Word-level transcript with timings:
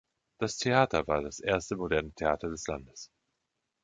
Das 0.39 0.57
Theater 0.57 1.05
war 1.05 1.21
das 1.21 1.39
erste 1.39 1.75
moderne 1.77 2.11
Theater 2.13 2.49
des 2.49 2.65
Landes. 2.65 3.11